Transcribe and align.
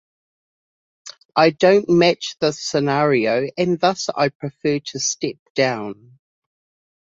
I 1.35 1.51
don't 1.51 1.87
match 1.87 2.35
this 2.39 2.59
scenario 2.67 3.51
and 3.55 3.79
thus 3.79 4.09
I 4.09 4.29
prefer 4.29 4.79
to 4.79 4.99
step 4.99 5.35
down. 5.53 6.17